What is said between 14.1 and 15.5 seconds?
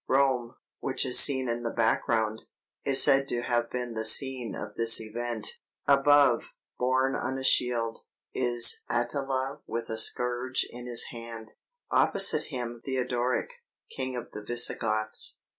of the Visigoths.